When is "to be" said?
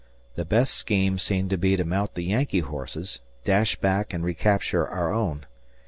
1.51-1.75